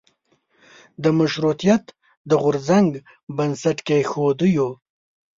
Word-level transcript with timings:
د 1.03 1.05
مشروطیت 1.19 1.83
د 2.29 2.31
غورځنګ 2.43 2.89
بنسټ 3.37 3.77
کېښودیو. 3.87 4.69